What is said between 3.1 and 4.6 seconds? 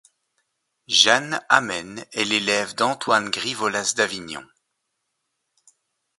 Grivolas d'Avignon.